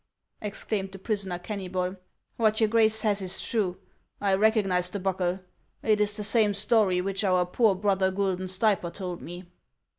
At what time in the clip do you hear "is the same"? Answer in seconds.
6.01-6.55